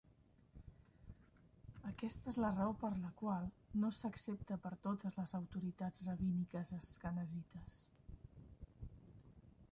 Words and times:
Aquesta 1.89 2.31
es 2.31 2.37
la 2.43 2.47
raó 2.53 2.71
per 2.83 2.89
la 3.01 3.11
qual 3.19 3.45
no 3.81 3.91
s'accepta 3.97 4.57
per 4.63 4.71
totes 4.87 5.17
les 5.19 5.33
autoritats 5.41 6.03
rabíniques 6.07 6.73
asquenazites. 6.79 7.79